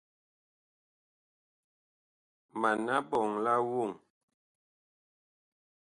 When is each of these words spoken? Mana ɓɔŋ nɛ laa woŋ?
Mana 2.59 2.93
ɓɔŋ 3.09 3.27
nɛ 3.33 3.37
laa 3.45 3.59
woŋ? 3.69 3.91